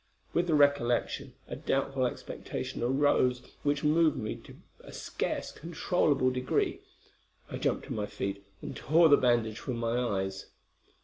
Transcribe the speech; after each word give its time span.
With 0.33 0.47
the 0.47 0.55
recollection, 0.55 1.35
a 1.47 1.55
doubtful 1.55 2.07
expectation 2.07 2.81
arose 2.81 3.43
which 3.61 3.83
moved 3.83 4.17
me 4.17 4.35
to 4.37 4.55
a 4.79 4.91
scarce 4.91 5.51
controllable 5.51 6.31
degree. 6.31 6.79
I 7.51 7.57
jumped 7.57 7.85
to 7.85 7.93
my 7.93 8.07
feet, 8.07 8.43
and 8.63 8.75
tore 8.75 9.09
the 9.09 9.15
bandage 9.17 9.59
from 9.59 9.77
my 9.77 9.95
eyes. 9.99 10.47